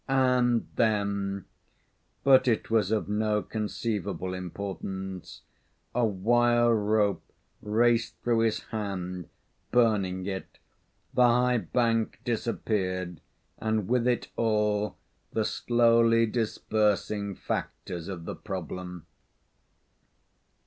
[0.07, 1.45] And then
[2.23, 5.43] but it was of no conceivable importance
[5.93, 7.21] a wire rope
[7.61, 9.29] raced through his hand,
[9.69, 10.57] burning it,
[11.13, 13.21] the high bank disappeared,
[13.59, 14.97] and with it all
[15.33, 19.05] the slowly dispersing factors of the problem.